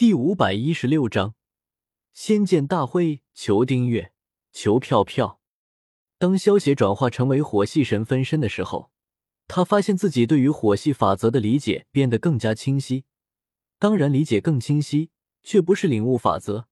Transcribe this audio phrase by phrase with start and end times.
[0.00, 1.34] 第五百一十六章
[2.14, 4.14] 仙剑大会，求订阅，
[4.50, 5.42] 求票票。
[6.16, 8.90] 当萧协转化成为火系神分身的时候，
[9.46, 13.04] 他发现自己对于火系法则的理解变得更加清晰。
[13.78, 15.10] 当然，理解更清晰，
[15.42, 16.64] 却不是领悟法则，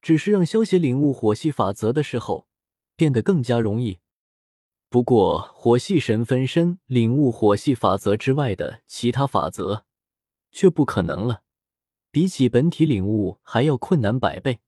[0.00, 2.46] 只是让萧协领悟火系法则的时候
[2.94, 3.98] 变得更加容易。
[4.88, 9.86] 不过，火系神分身领悟火系法则之外的其他法则，
[10.52, 11.40] 却不可能了。
[12.14, 14.60] 比起本体领悟还要困难百倍。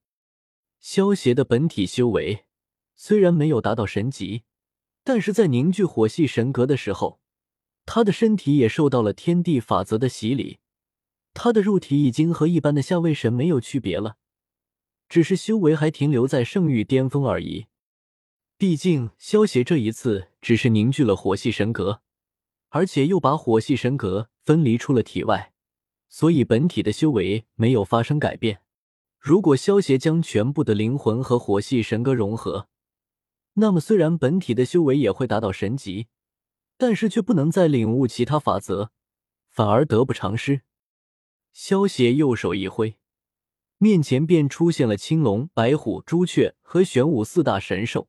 [0.81, 2.43] 萧协的本体修为
[2.93, 4.43] 虽然没有达到神级，
[5.05, 7.21] 但是在凝聚火系神格的时候，
[7.85, 10.59] 他的身体也受到了天地法则的洗礼，
[11.33, 14.17] 他的肉体已经和一般的下位神没有区别了，
[15.07, 17.67] 只是修为还停留在圣域巅峰而已。
[18.57, 22.01] 毕竟萧协这一次只是凝聚了火系神格，
[22.67, 25.53] 而且又把火系神格分离出了体外。
[26.09, 28.61] 所以本体的修为没有发生改变。
[29.19, 32.69] 如果萧协将全部的灵魂和火系神格融合，
[33.53, 36.07] 那么虽然本体的修为也会达到神级，
[36.77, 38.91] 但是却不能再领悟其他法则，
[39.49, 40.61] 反而得不偿失。
[41.51, 42.97] 萧协右手一挥，
[43.79, 48.07] 面前便出现了青龙、白虎、朱雀和玄武四大神兽。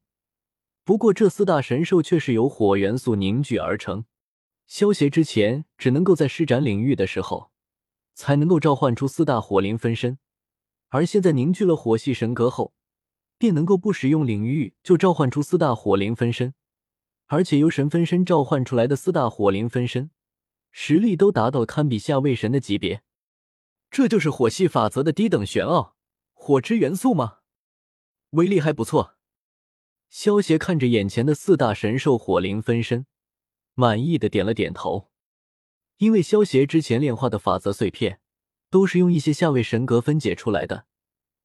[0.84, 4.04] 不过这四大神兽却是由火元素凝聚而成。
[4.66, 7.50] 萧协之前只能够在施展领域的时候。
[8.18, 10.18] 才能够召唤出四大火灵分身，
[10.88, 12.74] 而现在凝聚了火系神格后，
[13.38, 16.52] 便能够不使用领域就召唤出四大火灵分身，
[17.26, 20.10] 而且由神分身召唤出来的四大火灵分身，
[20.72, 23.04] 实力都达到堪比下位神的级别。
[23.88, 25.94] 这就是火系法则的低等玄奥
[26.32, 27.38] 火之元素吗？
[28.30, 29.14] 威力还不错。
[30.10, 33.06] 萧协看着眼前的四大神兽火灵分身，
[33.74, 35.12] 满意的点了点头。
[35.98, 38.20] 因为萧协之前炼化的法则碎片，
[38.70, 40.86] 都是用一些下位神格分解出来的，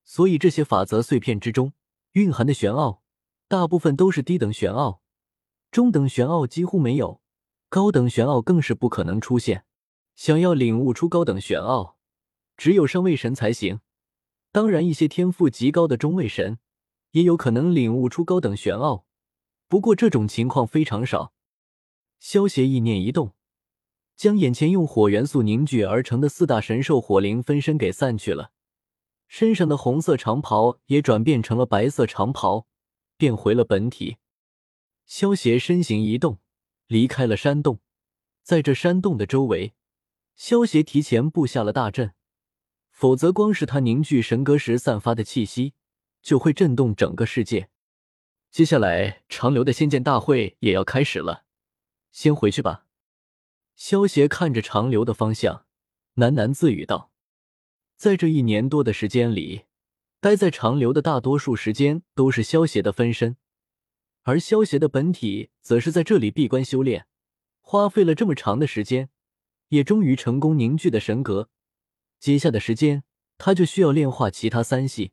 [0.03, 1.73] 所以这些法则碎片之中
[2.13, 3.01] 蕴含的玄奥，
[3.47, 5.01] 大部分都是低等玄奥，
[5.71, 7.19] 中等玄奥几乎没有，
[7.67, 9.65] 高等玄奥更是不可能出现。
[10.15, 11.97] 想要领悟出高等玄奥，
[12.55, 13.79] 只有上位神才行。
[14.51, 16.59] 当然，一些天赋极高的中位神，
[17.11, 19.07] 也有可能领悟出高等玄奥，
[19.67, 21.33] 不过这种情况非常少。
[22.19, 23.33] 萧协意念一动。
[24.15, 28.51] 将眼前用火元素凝聚而成的四大神兽火灵分身给散去了，
[29.27, 32.67] 身上的红色长袍也转变成了白色长袍，
[33.17, 34.17] 变回了本体。
[35.05, 36.39] 萧协身形一动，
[36.87, 37.79] 离开了山洞。
[38.43, 39.73] 在这山洞的周围，
[40.35, 42.13] 萧协提前布下了大阵，
[42.91, 45.73] 否则光是他凝聚神格时散发的气息，
[46.21, 47.69] 就会震动整个世界。
[48.51, 51.43] 接下来长留的仙剑大会也要开始了，
[52.11, 52.85] 先回去吧。
[53.85, 55.65] 萧邪看着长流的方向，
[56.15, 57.11] 喃喃自语道
[57.99, 59.65] ：“在这一年多的时间里，
[60.21, 63.35] 待在长流的大多数时间都是萧邪的分身，
[64.21, 67.07] 而萧邪的本体则是在这里闭关修炼。
[67.59, 69.09] 花费了这么长的时间，
[69.67, 71.49] 也终于成功凝聚的神格。
[72.21, 73.03] 接下的时间，
[73.37, 75.11] 他就需要炼化其他三系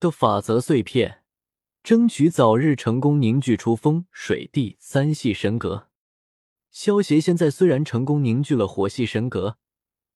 [0.00, 1.24] 的法则碎片，
[1.82, 5.87] 争取早日成功凝聚出风、水、地三系神格。”
[6.70, 9.56] 萧协现在虽然成功凝聚了火系神格，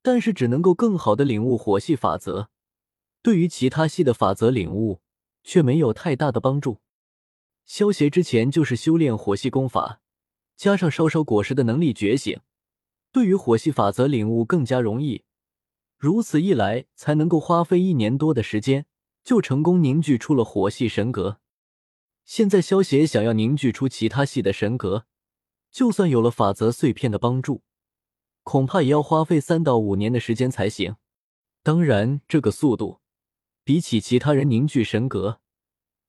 [0.03, 2.49] 但是只能够更好的领悟火系法则，
[3.23, 5.01] 对于其他系的法则领悟
[5.43, 6.81] 却没有太大的帮助。
[7.65, 10.01] 萧协之前就是修炼火系功法，
[10.57, 12.41] 加上烧烧果实的能力觉醒，
[13.11, 15.25] 对于火系法则领悟更加容易。
[15.97, 18.87] 如此一来，才能够花费一年多的时间
[19.23, 21.39] 就成功凝聚出了火系神格。
[22.25, 25.07] 现在萧协想要凝聚出其他系的神格。
[25.73, 27.63] 就算有了法则碎片的帮助，
[28.43, 30.97] 恐怕也要花费三到五年的时间才行。
[31.63, 33.01] 当然，这个速度
[33.65, 35.41] 比起其他人凝聚神格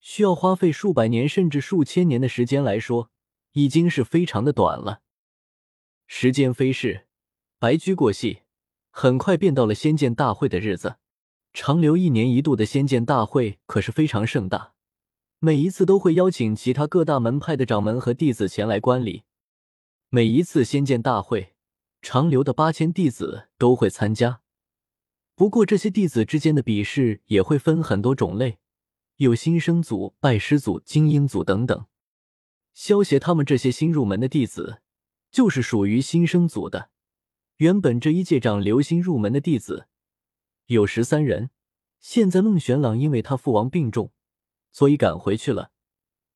[0.02, 3.10] 需要花费数百年甚至数千年的时间来说，
[3.54, 5.02] 已经是非常的短了。
[6.08, 7.08] 时间飞逝，
[7.58, 8.42] 白驹过隙，
[8.92, 10.98] 很快便到了仙剑大会的日子。
[11.54, 14.74] 长留一年一度的仙剑大会可是非常盛大，
[15.40, 19.24] 每一次都会邀请其他各大门派的掌门和弟子前来观礼。
[20.16, 21.56] 每一次仙剑大会，
[22.00, 24.42] 长留的八千弟子都会参加。
[25.34, 28.60] 不过，这些弟子之间的比试也会分很多种类，
[29.16, 31.88] 有新生组、拜师组、精英组等等。
[32.76, 34.84] 萧协他们这些新入门的弟子，
[35.32, 36.92] 就是属于新生组的。
[37.58, 39.88] 原本这一届长留新入门的弟子
[40.68, 41.50] 有十三人，
[42.00, 44.12] 现在孟玄朗因为他父王病重，
[44.72, 45.72] 所以赶回去了。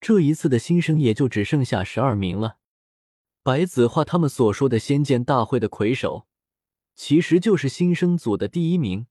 [0.01, 2.57] 这一次的新生也就只剩下十二名了。
[3.47, 6.27] 白子画他们所说的仙剑大会的魁首，
[6.95, 9.07] 其实就是新生组的第一名。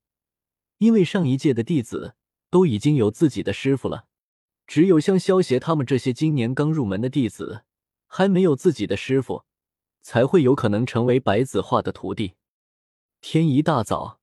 [0.77, 2.17] 因为上一届的弟子
[2.51, 4.05] 都已经有自己的师傅了，
[4.67, 7.63] 只有像萧协他们这些今年刚入门的弟子，
[8.07, 9.45] 还没有自己的师傅，
[10.03, 12.35] 才会有可能成为白子画的徒弟。
[13.23, 14.21] 天一大早，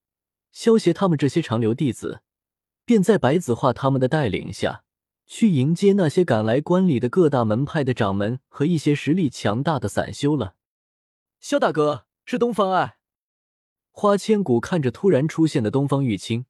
[0.52, 2.22] 萧协他们这些长留弟子
[2.86, 4.84] 便在白子画他们的带领下
[5.36, 10.54] 去迎接那些赶来观礼的各大门派的掌门和一些实力强大的散修了。
[11.40, 12.98] 萧大哥，是东方爱。
[13.90, 16.46] 花千骨看着突然出现的东方玉清，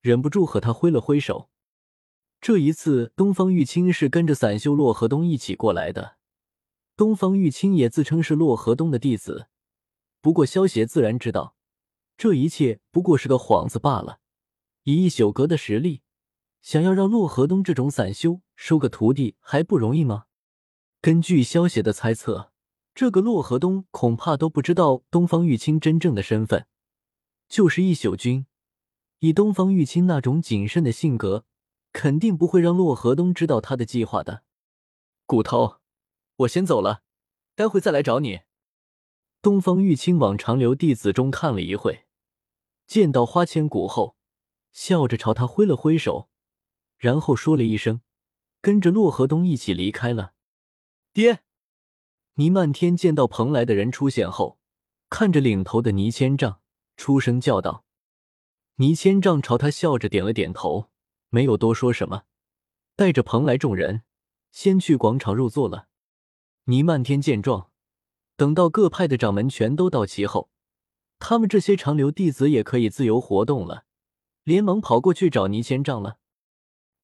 [0.00, 1.50] 忍不住和他挥了挥手。
[2.40, 6.14] 这一次，东方玉清是跟着散修洛河东一起过来的。
[6.96, 9.48] 东方玉清也自称是洛河东的弟子，
[10.20, 11.56] 不过萧协自然知道，
[12.16, 14.20] 这一切不过是个幌子罢了。
[14.84, 16.02] 以一宿阁的实力，
[16.62, 20.24] 想要让洛河东这种散修收个徒弟还不容易吗？
[21.00, 22.52] 根据萧协的猜测，
[22.94, 26.66] 这个洛河东恐怕都不知道东方玉清真正的身份。
[27.48, 28.46] 就是一宿君，
[29.18, 31.44] 以东方玉清那种谨慎的性格，
[31.92, 34.44] 肯定不会让洛河东知道他的计划的。
[35.26, 35.80] 骨头，
[36.36, 37.02] 我先走了，
[37.54, 38.40] 待会再来找你。
[39.42, 42.04] 东方玉清往长留弟子中看了一会，
[42.86, 44.16] 见到花千骨后，
[44.70, 46.29] 笑着朝他挥了挥手，
[47.00, 48.02] 然后说了一声，
[48.60, 50.34] 跟着洛河东一起离开了。
[51.14, 51.40] 爹，
[52.34, 54.58] 倪漫天见到蓬莱的人出现后，
[55.08, 56.60] 看着领头的倪千丈。
[56.98, 57.86] 出声叫道
[58.76, 60.90] ：“倪千丈朝他笑着点了点头，
[61.30, 62.24] 没有多说什么，
[62.94, 64.02] 带着蓬莱众人
[64.52, 65.88] 先去广场入座了。”
[66.68, 67.70] 倪漫天见状，
[68.36, 70.50] 等到各派的掌门全都到齐后，
[71.18, 73.86] 他们这些长留弟子也可以自由活动了，
[74.44, 76.18] 连忙跑过去找倪千丈了。“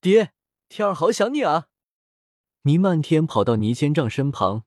[0.07, 0.35] 爹，
[0.69, 1.67] 天儿好想你啊！”
[2.63, 4.63] 倪漫天跑到倪千丈身旁，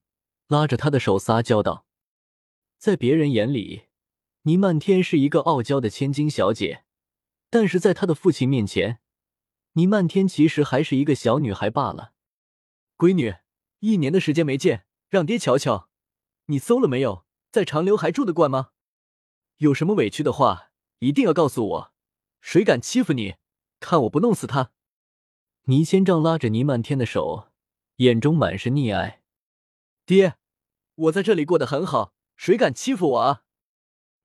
[0.50, 1.86] 拉着他的手撒娇道
[2.78, 3.84] ：“在别人眼里。”
[4.44, 6.84] 倪漫天是一个傲娇的千金小姐，
[7.50, 9.00] 但是在他的父亲面前，
[9.74, 12.12] 倪漫天其实还是一个小女孩罢了。
[12.98, 13.36] 闺女，
[13.80, 15.88] 一年的时间没见，让爹瞧瞧，
[16.48, 17.26] 你馊了没有？
[17.50, 18.72] 在长留还住得惯吗？
[19.60, 21.94] 有什么委屈的话，一定要告诉我。
[22.42, 23.36] 谁敢欺负你，
[23.80, 24.74] 看我不弄死他！
[25.69, 27.50] 倪千丈拉着倪漫天的手，
[27.98, 29.21] 眼中满是溺爱。
[30.04, 30.33] 爹，
[30.95, 33.44] 我在这里过得很好，谁敢欺负我啊？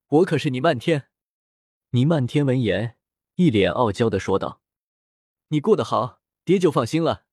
[0.07, 1.11] 我可是倪漫天。
[1.91, 2.97] 倪漫天闻言，
[3.35, 4.63] 一脸傲娇的说道
[5.49, 7.27] ：“你过得好，爹就放心了。”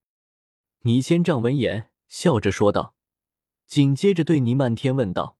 [0.83, 2.95] 倪千丈闻言，笑着说道，
[3.65, 5.37] 紧接着对倪漫天问道：“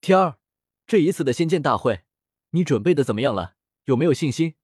[0.00, 0.38] 天儿，
[0.86, 2.04] 这一次的仙剑大会，
[2.52, 3.56] 你准备的怎么样了？
[3.84, 4.54] 有没有信心？”